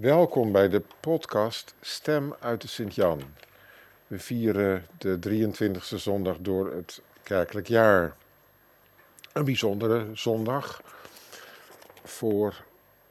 [0.00, 3.20] Welkom bij de podcast Stem uit de Sint-Jan.
[4.06, 8.16] We vieren de 23e zondag door het kerkelijk jaar.
[9.32, 10.82] Een bijzondere zondag
[12.04, 12.64] voor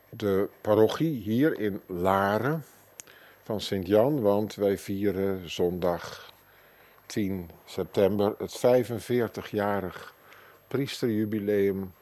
[0.10, 2.64] de parochie hier in Laren
[3.44, 6.34] van Sint-Jan, want wij vieren zondag
[7.06, 10.14] 10 september het 45-jarig
[10.68, 11.94] priesterjubileum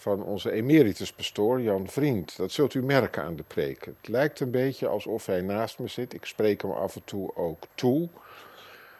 [0.00, 2.36] van onze emerituspastoor Jan Vriend.
[2.36, 3.84] Dat zult u merken aan de preek.
[3.84, 6.14] Het lijkt een beetje alsof hij naast me zit.
[6.14, 8.08] Ik spreek hem af en toe ook toe.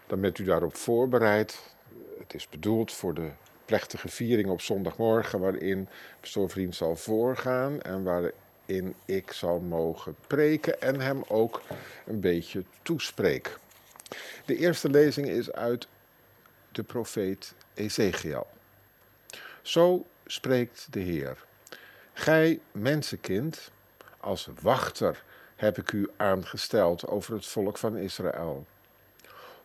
[0.06, 1.74] Dan bent u daarop voorbereid.
[2.18, 3.30] Het is bedoeld voor de
[3.64, 5.88] plechtige viering op zondagmorgen, waarin
[6.20, 11.62] pastoor Vriend zal voorgaan en waarin ik zal mogen preken en hem ook
[12.06, 13.58] een beetje toespreek.
[14.44, 15.88] De eerste lezing is uit
[16.72, 18.46] de profeet Ezekiel.
[19.62, 21.44] Zo spreekt de Heer.
[22.12, 23.70] Gij, mensenkind,
[24.20, 25.22] als wachter
[25.56, 28.66] heb ik u aangesteld over het volk van Israël.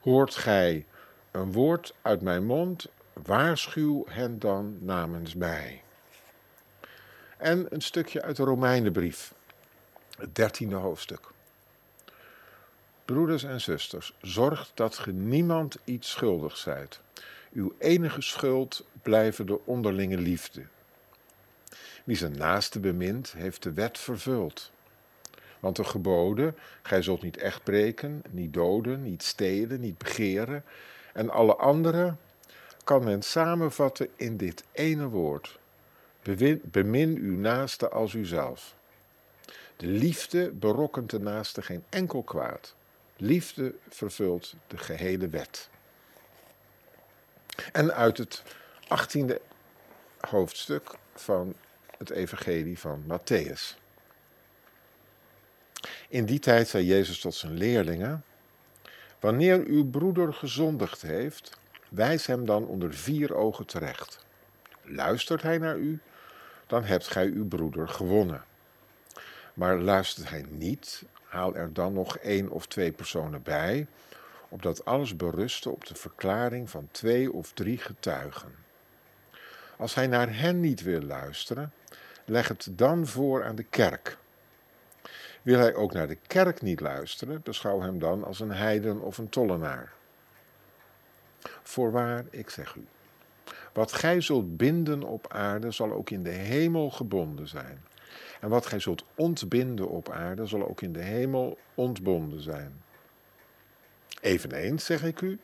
[0.02, 0.86] Hoort gij
[1.32, 5.84] een woord uit mijn mond, waarschuw hen dan namens mij.
[7.38, 9.34] En een stukje uit de Romeinenbrief,
[10.18, 11.28] het dertiende hoofdstuk.
[13.06, 17.00] Broeders en zusters, zorg dat ge niemand iets schuldig zijt.
[17.56, 20.66] Uw enige schuld blijven de onderlinge liefde.
[22.04, 24.72] Wie zijn naaste bemint, heeft de wet vervuld.
[25.60, 30.64] Want de geboden, gij zult niet echt breken, niet doden, niet stelen, niet begeren
[31.14, 32.16] en alle andere,
[32.84, 35.60] kan men samenvatten in dit ene woord.
[36.64, 38.76] Bemin uw naaste als uzelf.
[39.76, 42.76] De liefde berokkent de naaste geen enkel kwaad.
[43.18, 45.70] Liefde vervult de gehele wet.
[47.72, 48.44] En uit het
[48.84, 49.36] 18e
[50.20, 51.56] hoofdstuk van
[51.98, 53.84] het Evangelie van Matthäus.
[56.10, 58.24] In die tijd zei Jezus tot zijn leerlingen:
[59.20, 64.26] Wanneer uw broeder gezondigd heeft, wijs hem dan onder vier ogen terecht.
[64.82, 66.00] Luistert hij naar u,
[66.68, 68.44] dan hebt gij uw broeder gewonnen.
[69.54, 73.88] Maar luistert hij niet, haal er dan nog één of twee personen bij,
[74.50, 78.56] opdat alles beruste op de verklaring van twee of drie getuigen.
[79.78, 81.74] Als hij naar hen niet wil luisteren,
[82.26, 84.18] leg het dan voor aan de kerk.
[85.42, 89.18] Wil hij ook naar de kerk niet luisteren, beschouw hem dan als een heiden of
[89.18, 89.94] een tollenaar.
[91.64, 92.86] Voorwaar, ik zeg u,
[93.74, 97.84] wat gij zult binden op aarde, zal ook in de hemel gebonden zijn.
[98.40, 102.84] En wat gij zult ontbinden op aarde, zal ook in de hemel ontbonden zijn.
[104.22, 105.40] Eveneens zeg ik u,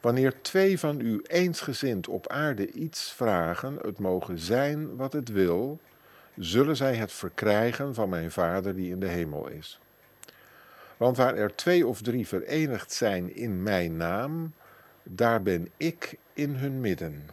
[0.00, 5.80] wanneer twee van u eensgezind op aarde iets vragen, het mogen zijn wat het wil,
[6.36, 9.80] zullen zij het verkrijgen van mijn Vader die in de hemel is.
[10.96, 14.54] Want waar er twee of drie verenigd zijn in mijn naam,
[15.02, 17.26] daar ben ik in hun midden.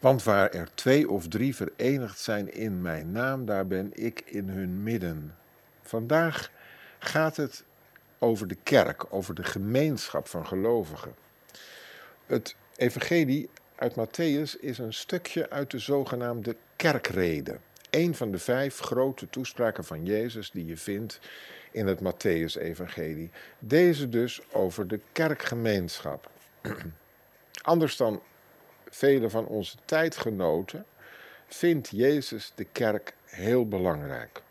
[0.00, 4.48] Want waar er twee of drie verenigd zijn in mijn naam, daar ben ik in
[4.48, 5.34] hun midden.
[5.92, 6.50] Vandaag
[6.98, 7.64] gaat het
[8.18, 11.14] over de kerk, over de gemeenschap van gelovigen.
[12.26, 17.58] Het evangelie uit Matthäus is een stukje uit de zogenaamde kerkrede.
[17.90, 21.18] Een van de vijf grote toespraken van Jezus die je vindt
[21.70, 23.30] in het Matthäus-evangelie.
[23.58, 26.30] Deze dus over de kerkgemeenschap.
[27.62, 28.22] Anders dan
[28.88, 30.86] vele van onze tijdgenoten
[31.46, 34.42] vindt Jezus de kerk heel belangrijk.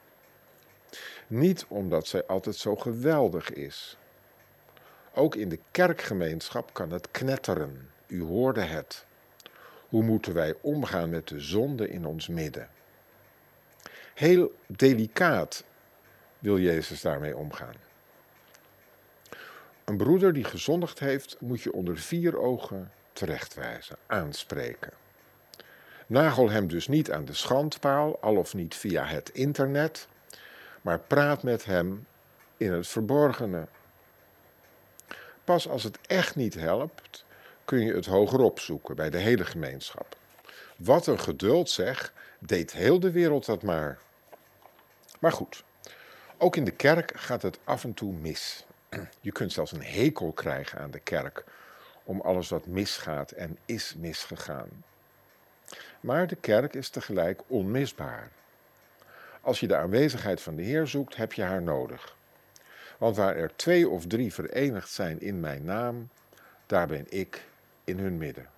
[1.31, 3.97] Niet omdat zij altijd zo geweldig is.
[5.13, 7.89] Ook in de kerkgemeenschap kan het knetteren.
[8.07, 9.05] U hoorde het.
[9.89, 12.69] Hoe moeten wij omgaan met de zonde in ons midden?
[14.13, 15.63] Heel delicaat
[16.39, 17.75] wil Jezus daarmee omgaan.
[19.85, 24.93] Een broeder die gezondigd heeft, moet je onder vier ogen terechtwijzen, aanspreken.
[26.07, 30.07] Nagel hem dus niet aan de schandpaal, al of niet via het internet,
[30.81, 32.07] maar praat met hem
[32.57, 33.67] in het verborgene.
[35.43, 37.25] Pas als het echt niet helpt,
[37.65, 40.15] kun je het hoger opzoeken bij de hele gemeenschap.
[40.77, 43.99] Wat een geduld zeg, deed heel de wereld dat maar.
[45.19, 45.63] Maar goed,
[46.37, 48.65] ook in de kerk gaat het af en toe mis.
[49.19, 51.43] Je kunt zelfs een hekel krijgen aan de kerk
[52.03, 54.83] om alles wat misgaat en is misgegaan.
[55.99, 58.31] Maar de kerk is tegelijk onmisbaar.
[59.41, 62.15] Als je de aanwezigheid van de Heer zoekt, heb je haar nodig.
[62.97, 66.09] Want waar er twee of drie verenigd zijn in mijn naam,
[66.65, 67.47] daar ben ik
[67.83, 68.49] in hun midden.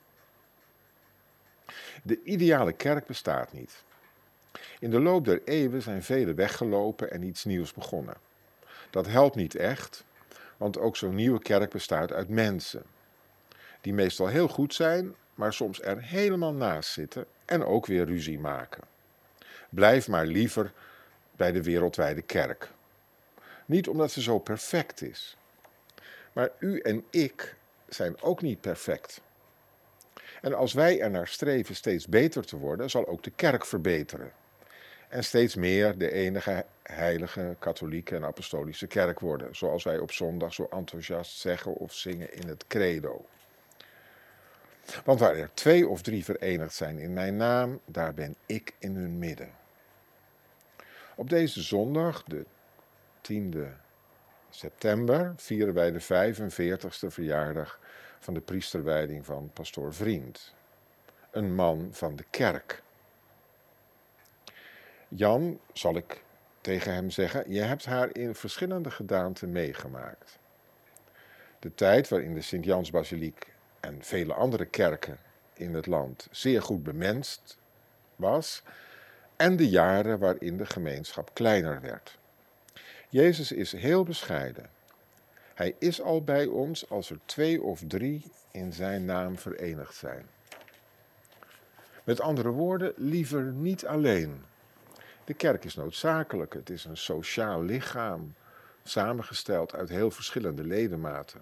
[2.03, 3.83] De ideale kerk bestaat niet.
[4.79, 8.15] In de loop der eeuwen zijn velen weggelopen en iets nieuws begonnen.
[8.89, 10.03] Dat helpt niet echt,
[10.57, 12.83] want ook zo'n nieuwe kerk bestaat uit mensen.
[13.81, 18.39] Die meestal heel goed zijn, maar soms er helemaal naast zitten en ook weer ruzie
[18.39, 18.92] maken.
[19.73, 20.71] Blijf maar liever
[21.35, 22.71] bij de wereldwijde kerk.
[23.65, 25.37] Niet omdat ze zo perfect is,
[26.33, 27.55] maar u en ik
[27.87, 29.21] zijn ook niet perfect.
[30.41, 34.31] En als wij er naar streven steeds beter te worden, zal ook de kerk verbeteren.
[35.09, 40.53] En steeds meer de enige heilige katholieke en apostolische kerk worden, zoals wij op zondag
[40.53, 43.25] zo enthousiast zeggen of zingen in het credo.
[45.05, 48.95] Want waar er twee of drie verenigd zijn in mijn naam, daar ben ik in
[48.95, 49.62] hun midden.
[51.15, 52.45] Op deze zondag, de
[53.31, 53.67] 10e
[54.49, 57.79] september, vieren wij de 45ste verjaardag
[58.19, 60.53] van de priesterwijding van pastoor Vriend.
[61.31, 62.83] Een man van de kerk.
[65.07, 66.23] Jan, zal ik
[66.61, 70.39] tegen hem zeggen, je hebt haar in verschillende gedaanten meegemaakt.
[71.59, 75.19] De tijd waarin de Sint-Jansbasiliek en vele andere kerken
[75.53, 77.57] in het land zeer goed bemenst
[78.15, 78.63] was,
[79.43, 82.17] en de jaren waarin de gemeenschap kleiner werd.
[83.09, 84.69] Jezus is heel bescheiden.
[85.53, 90.25] Hij is al bij ons als er twee of drie in zijn naam verenigd zijn.
[92.03, 94.43] Met andere woorden, liever niet alleen.
[95.25, 96.53] De kerk is noodzakelijk.
[96.53, 98.33] Het is een sociaal lichaam,
[98.83, 101.41] samengesteld uit heel verschillende ledematen.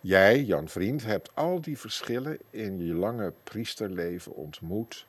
[0.00, 5.06] Jij, Jan Vriend, hebt al die verschillen in je lange priesterleven ontmoet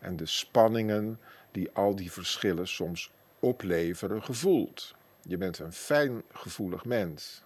[0.00, 1.20] en de spanningen
[1.50, 4.94] die al die verschillen soms opleveren gevoeld.
[5.22, 7.42] Je bent een fijn gevoelig mens.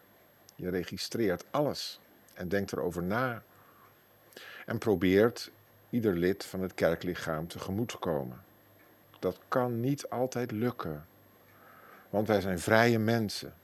[0.54, 2.00] Je registreert alles
[2.34, 3.42] en denkt erover na.
[4.66, 5.50] En probeert
[5.90, 8.42] ieder lid van het kerklichaam tegemoet te komen.
[9.18, 11.06] Dat kan niet altijd lukken,
[12.10, 13.54] want wij zijn vrije mensen.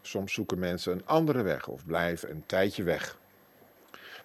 [0.00, 3.18] Soms zoeken mensen een andere weg of blijven een tijdje weg.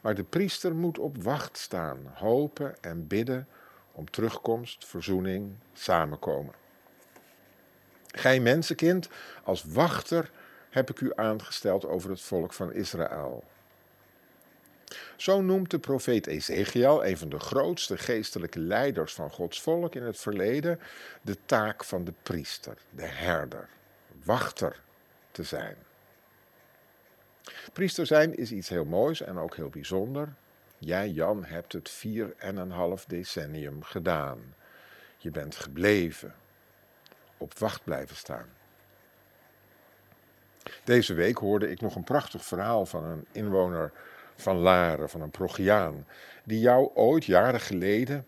[0.02, 3.48] Maar de priester moet op wacht staan, hopen en bidden
[4.02, 6.54] om terugkomst, verzoening, samenkomen.
[8.08, 9.10] Gij mensenkind,
[9.44, 10.32] als wachter
[10.70, 13.44] heb ik u aangesteld over het volk van Israël.
[15.16, 20.04] Zo noemt de profeet Ezekiel, een van de grootste geestelijke leiders van Gods volk in
[20.04, 20.80] het verleden,
[21.22, 23.70] de taak van de priester, de herder,
[24.24, 24.82] wachter
[25.32, 25.76] te zijn.
[27.74, 30.34] Priester zijn is iets heel moois en ook heel bijzonder.
[30.84, 34.56] Jij, Jan, hebt het vier en een half decennium gedaan.
[35.18, 36.36] Je bent gebleven,
[37.38, 38.50] op wacht blijven staan.
[40.84, 43.92] Deze week hoorde ik nog een prachtig verhaal van een inwoner
[44.36, 46.08] van Laren, van een Progiaan,
[46.44, 48.26] die jou ooit jaren geleden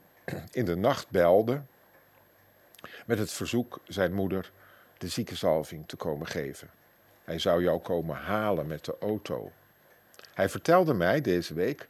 [0.52, 1.62] in de nacht belde
[3.06, 4.52] met het verzoek zijn moeder
[4.98, 6.70] de ziekenzalving te komen geven.
[7.24, 9.52] Hij zou jou komen halen met de auto.
[10.34, 11.88] Hij vertelde mij deze week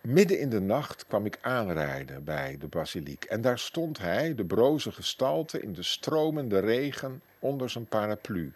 [0.00, 4.44] Midden in de nacht kwam ik aanrijden bij de basiliek en daar stond hij, de
[4.44, 8.52] broze gestalte, in de stromende regen onder zijn paraplu,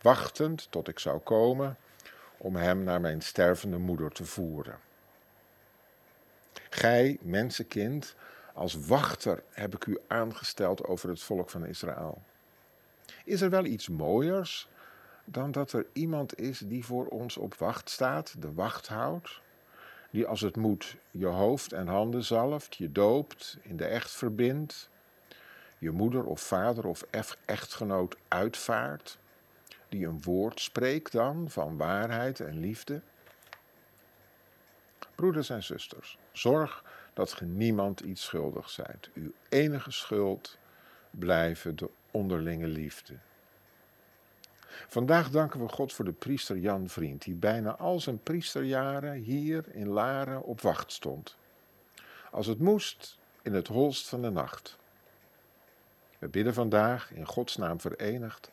[0.00, 1.76] wachtend tot ik zou komen
[2.36, 4.78] om hem naar mijn stervende moeder te voeren.
[6.70, 8.14] Gij, mensenkind,
[8.54, 12.22] als wachter heb ik u aangesteld over het volk van Israël.
[13.24, 14.68] Is er wel iets mooiers
[15.24, 19.40] dan dat er iemand is die voor ons op wacht staat, de wacht houdt?
[20.12, 24.90] Die als het moet je hoofd en handen zalft, je doopt, in de echt verbindt,
[25.78, 27.06] je moeder of vader of
[27.44, 29.18] echtgenoot uitvaart,
[29.88, 33.02] die een woord spreekt dan van waarheid en liefde.
[35.14, 39.10] Broeders en zusters, zorg dat ge niemand iets schuldig zijt.
[39.14, 40.58] Uw enige schuld
[41.10, 43.18] blijven de onderlinge liefde.
[44.88, 49.64] Vandaag danken we God voor de priester Jan Vriend, die bijna al zijn priesterjaren hier
[49.74, 51.36] in Laren op wacht stond.
[52.30, 54.78] Als het moest, in het holst van de nacht.
[56.18, 58.50] We bidden vandaag, in Gods naam verenigd,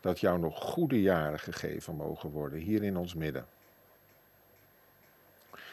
[0.00, 3.46] dat jou nog goede jaren gegeven mogen worden hier in ons midden.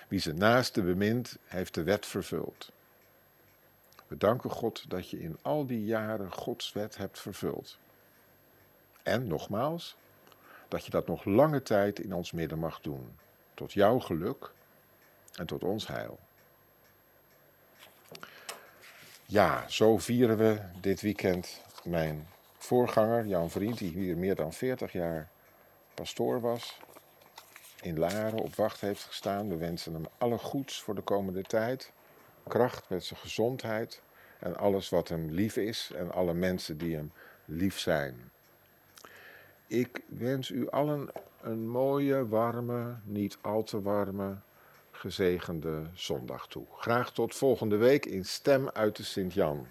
[0.08, 2.72] Wie zijn naaste bemint, heeft de wet vervuld.
[4.08, 7.77] We danken God dat je in al die jaren Gods wet hebt vervuld.
[9.10, 9.96] En nogmaals,
[10.68, 13.18] dat je dat nog lange tijd in ons midden mag doen.
[13.54, 14.51] Tot jouw geluk
[15.36, 16.20] en tot ons heil.
[19.25, 24.92] Ja, zo vieren we dit weekend mijn voorganger, Jan Vriend, die hier meer dan 40
[24.92, 25.30] jaar
[25.94, 26.80] pastoor was,
[27.82, 29.50] in Laren op wacht heeft gestaan.
[29.50, 31.92] We wensen hem alle goeds voor de komende tijd.
[32.48, 34.01] kracht, met zijn gezondheid
[34.39, 37.12] en alles wat hem lief is en alle mensen die hem
[37.46, 38.32] lief zijn.
[39.69, 41.09] Ik wens u allen
[41.41, 44.38] een mooie, warme, niet al te warme,
[44.91, 46.65] gezegende zondag toe.
[46.75, 49.67] Graag tot volgende week in Stem uit de Sint-Jan.